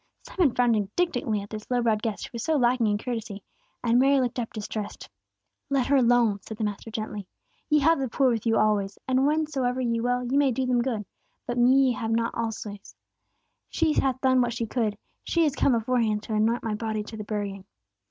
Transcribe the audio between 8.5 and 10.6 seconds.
always, and whensoever ye will, ye may